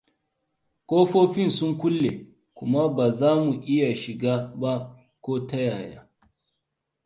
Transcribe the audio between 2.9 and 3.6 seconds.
ba za mu